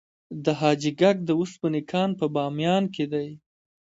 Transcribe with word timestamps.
د 0.43 0.45
حاجي 0.59 0.91
ګک 0.99 1.17
د 1.25 1.29
وسپنې 1.39 1.81
کان 1.91 2.09
په 2.19 2.25
بامیان 2.35 2.83
کې 2.95 3.05
دی 3.13 3.29